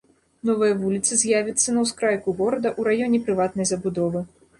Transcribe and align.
Новая 0.49 0.69
вуліца 0.77 1.17
з'явіцца 1.23 1.75
на 1.75 1.83
ўскрайку 1.85 2.33
горада 2.39 2.69
ў 2.79 3.03
раёне 3.03 3.21
прыватнай 3.29 3.69
забудовы. 3.73 4.25